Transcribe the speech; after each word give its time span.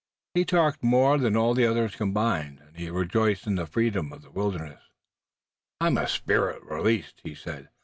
He 0.33 0.45
talked 0.45 0.81
more 0.83 1.19
than 1.19 1.37
all 1.37 1.53
the 1.53 1.67
others 1.67 1.95
combined, 1.95 2.59
and 2.59 2.75
he 2.75 2.89
rejoiced 2.89 3.45
in 3.45 3.53
the 3.53 3.67
freedom 3.67 4.11
of 4.11 4.23
the 4.23 4.31
wilderness. 4.31 4.81
"I'm 5.79 5.99
a 5.99 6.07
spirit 6.07 6.63
released," 6.63 7.21
he 7.23 7.35
said. 7.35 7.69